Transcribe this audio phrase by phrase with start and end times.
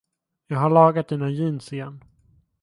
[0.47, 2.03] Jag har lagat dina jeans igen.